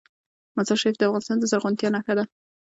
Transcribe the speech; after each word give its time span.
مزارشریف 0.57 0.95
د 0.97 1.01
افغانستان 1.07 1.37
د 1.39 1.43
زرغونتیا 1.51 1.89
نښه 1.95 2.13
ده. 2.17 2.23